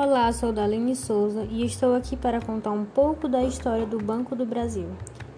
[0.00, 4.36] Olá, sou Daline Souza e estou aqui para contar um pouco da história do Banco
[4.36, 4.86] do Brasil.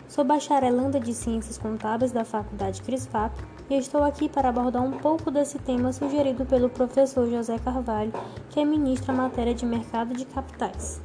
[0.06, 3.32] Sou bacharelanda de Ciências Contábeis da Faculdade CRISFAP
[3.70, 8.12] e estou aqui para abordar um pouco desse tema sugerido pelo professor José Carvalho,
[8.50, 11.00] que é ministro a matéria de mercado de capitais.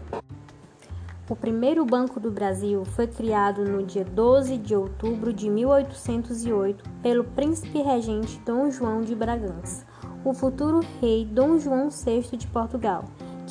[1.30, 7.24] O primeiro Banco do Brasil foi criado no dia 12 de outubro de 1808 pelo
[7.24, 9.86] príncipe regente Dom João de Bragança,
[10.26, 13.06] o futuro rei Dom João VI de Portugal,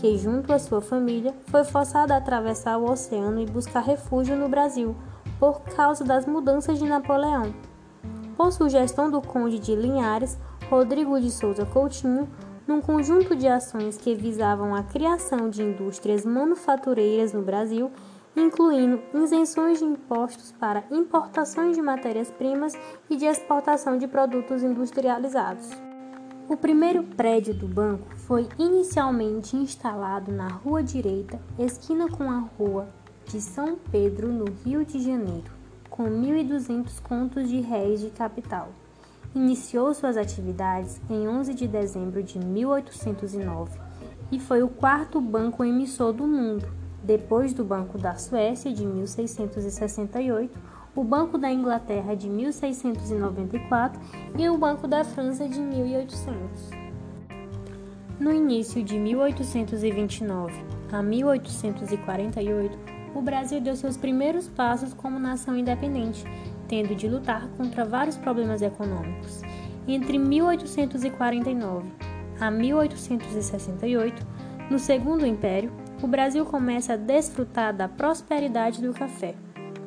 [0.05, 4.51] que, junto à sua família, foi forçado a atravessar o oceano e buscar refúgio no
[4.51, 4.95] Brasil
[5.41, 7.55] por causa das mudanças de Napoleão.
[8.37, 10.37] Por sugestão do conde de Linhares,
[10.69, 12.29] Rodrigo de Souza Coutinho,
[12.69, 17.91] num conjunto de ações que visavam a criação de indústrias manufatureiras no Brasil,
[18.37, 22.75] incluindo isenções de impostos para importações de matérias-primas
[23.09, 25.94] e de exportação de produtos industrializados.
[26.47, 32.87] O primeiro prédio do banco foi inicialmente instalado na Rua Direita, esquina com a Rua
[33.27, 35.51] de São Pedro, no Rio de Janeiro,
[35.89, 38.69] com 1.200 contos de réis de capital.
[39.35, 43.81] Iniciou suas atividades em 11 de dezembro de 1809
[44.31, 46.69] e foi o quarto banco emissor do mundo,
[47.03, 50.59] depois do Banco da Suécia de 1668,
[50.95, 54.01] o Banco da Inglaterra de 1694
[54.39, 56.71] e o Banco da França de 1800.
[58.21, 60.55] No início de 1829
[60.93, 62.79] a 1848,
[63.15, 66.25] o Brasil deu seus primeiros passos como nação independente
[66.69, 69.43] tendo de lutar contra vários problemas econômicos.
[69.87, 71.89] Entre 1849
[72.41, 74.27] a 1868,
[74.71, 75.71] no Segundo Império,
[76.03, 79.35] o Brasil começa a desfrutar da prosperidade do café.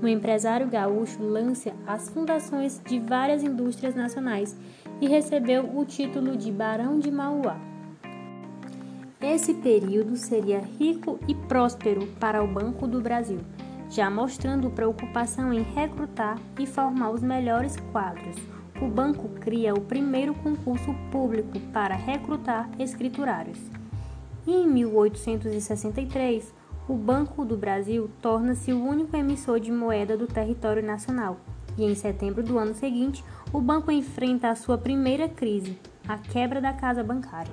[0.02, 4.56] O empresário gaúcho lança as fundações de várias indústrias nacionais
[5.02, 7.60] e recebeu o título de Barão de Mauá.
[9.20, 13.40] Esse período seria rico e próspero para o Banco do Brasil
[13.90, 18.36] já mostrando preocupação em recrutar e formar os melhores quadros.
[18.82, 23.60] O banco cria o primeiro concurso público para recrutar escriturários.
[24.46, 26.54] E em 1863,
[26.88, 31.38] o Banco do Brasil torna-se o único emissor de moeda do território nacional.
[31.78, 35.78] E em setembro do ano seguinte, o banco enfrenta a sua primeira crise,
[36.08, 37.52] a quebra da casa bancária.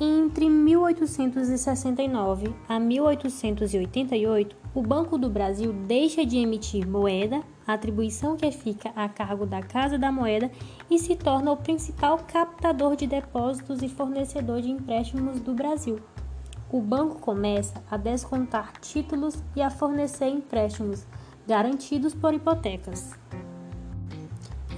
[0.00, 8.90] Entre 1869 a 1888, o Banco do Brasil deixa de emitir moeda, atribuição que fica
[8.96, 10.50] a cargo da Casa da Moeda,
[10.90, 16.00] e se torna o principal captador de depósitos e fornecedor de empréstimos do Brasil.
[16.72, 21.06] O banco começa a descontar títulos e a fornecer empréstimos
[21.46, 23.12] garantidos por hipotecas.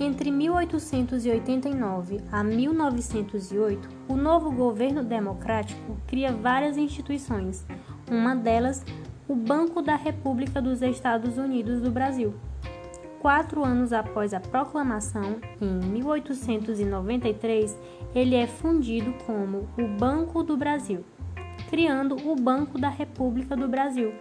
[0.01, 7.65] Entre 1889 a 1908, o novo governo democrático cria várias instituições,
[8.11, 8.85] uma delas,
[9.29, 12.35] o Banco da República dos Estados Unidos do Brasil.
[13.21, 17.79] Quatro anos após a proclamação, em 1893,
[18.13, 21.05] ele é fundido como o Banco do Brasil,
[21.75, 24.15] criando o Banco da República do Brasil.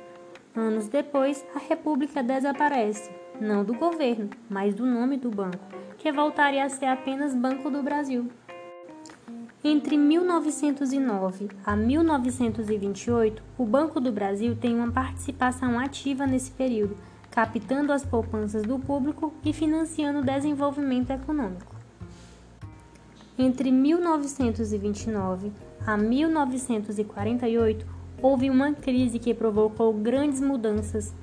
[0.56, 5.64] Anos depois, a República desaparece não do governo, mas do nome do banco,
[6.00, 8.28] que voltaria a ser apenas Banco do Brasil.
[9.64, 16.97] Entre 1909 a 1928, o Banco do Brasil tem uma participação ativa nesse período,
[17.30, 21.72] captando as poupanças do público e financiando o desenvolvimento econômico.
[23.38, 25.52] Entre 1929
[25.86, 27.86] a 1948,
[28.22, 31.14] houve uma crise que provocou grandes mudanças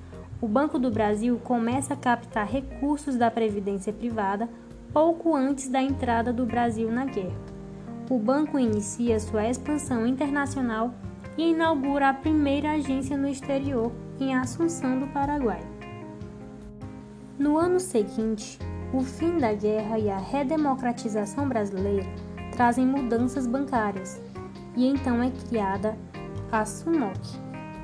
[0.43, 4.49] o Banco do Brasil começa a captar recursos da previdência privada
[4.91, 7.37] pouco antes da entrada do Brasil na guerra.
[8.09, 10.95] O banco inicia sua expansão internacional
[11.37, 15.61] e inaugura a primeira agência no exterior, em Assunção do Paraguai.
[17.39, 18.59] No ano seguinte,
[18.93, 22.07] o fim da guerra e a redemocratização brasileira
[22.53, 24.21] trazem mudanças bancárias,
[24.77, 25.97] e então é criada
[26.51, 27.21] a SUMOC,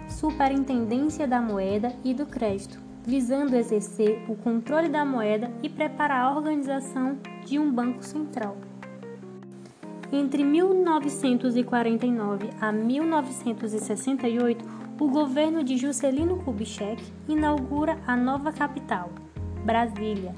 [0.09, 6.37] Superintendência da Moeda e do Crédito, visando exercer o controle da moeda e preparar a
[6.37, 8.57] organização de um banco central.
[10.13, 14.65] Entre 1949 a 1968,
[14.99, 19.11] o governo de Juscelino Kubitschek inaugura a nova capital,
[19.65, 20.35] Brasília,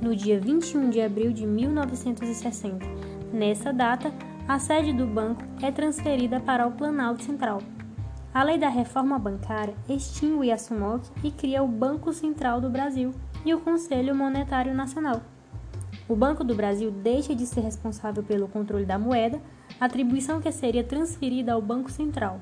[0.00, 2.86] no dia 21 de abril de 1960.
[3.32, 4.12] Nessa data,
[4.46, 7.62] a sede do banco é transferida para o Planalto Central.
[8.32, 13.12] A lei da reforma bancária extingue a SUMOC e cria o Banco Central do Brasil
[13.44, 15.22] e o Conselho Monetário Nacional.
[16.08, 19.40] o Banco do Brasil deixa de ser responsável pelo controle da moeda,
[19.80, 22.40] atribuição que seria transferida ao Banco Central.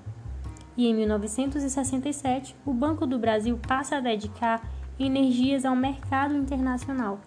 [0.77, 4.69] E em 1967, o Banco do Brasil passa a dedicar
[4.99, 7.21] energias ao mercado internacional.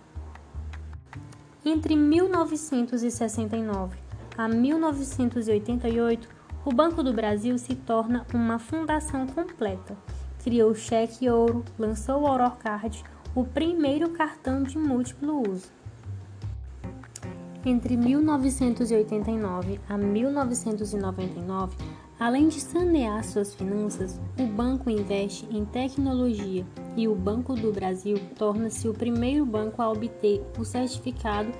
[1.67, 3.97] Entre 1969
[4.37, 6.29] a 1988,
[6.63, 9.97] o Banco do Brasil se torna uma fundação completa.
[10.43, 13.03] Criou o cheque ouro, lançou o Orocard,
[13.33, 15.71] o primeiro cartão de múltiplo uso.
[17.65, 21.75] Entre 1989 a 1999,
[22.19, 26.63] além de sanear suas finanças, o banco investe em tecnologia
[26.95, 31.51] e o Banco do Brasil torna-se o primeiro banco a obter o certificado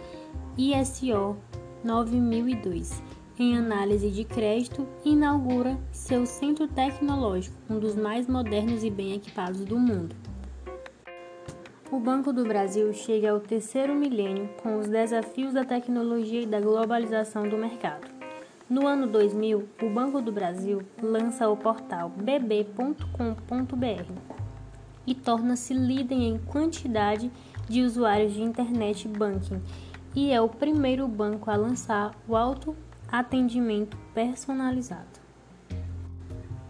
[0.58, 1.38] ISO
[1.84, 3.04] 9002
[3.38, 9.14] em análise de crédito e inaugura seu centro tecnológico, um dos mais modernos e bem
[9.14, 10.16] equipados do mundo.
[11.92, 16.60] O Banco do Brasil chega ao terceiro milênio com os desafios da tecnologia e da
[16.60, 18.08] globalização do mercado.
[18.70, 22.86] No ano 2000, o Banco do Brasil lança o portal bb.com.br
[25.06, 27.32] e torna-se líder em quantidade
[27.68, 29.62] de usuários de internet banking
[30.16, 32.76] e é o primeiro banco a lançar o auto
[33.12, 35.26] atendimento personalizado.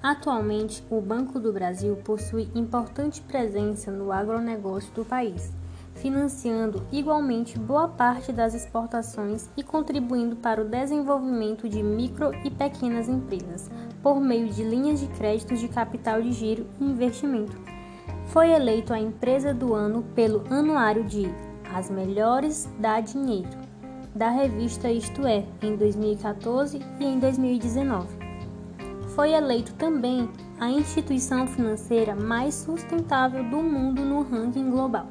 [0.02, 5.52] Atualmente, o Banco do Brasil possui importante presença no agronegócio do país,
[5.96, 13.08] financiando igualmente boa parte das exportações e contribuindo para o desenvolvimento de micro e pequenas
[13.08, 13.70] empresas,
[14.04, 17.75] por meio de linhas de crédito de capital de giro e investimento.
[18.28, 21.30] Foi eleito a empresa do ano pelo Anuário de
[21.74, 23.66] As Melhores da Dinheiro
[24.16, 28.08] da revista Isto É, em 2014 e em 2019.
[29.14, 35.06] Foi eleito também a instituição financeira mais sustentável do mundo no ranking global.